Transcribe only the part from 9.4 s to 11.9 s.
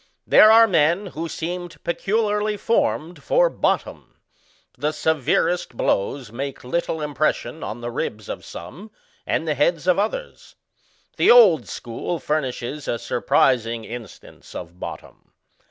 the heads of others. The Old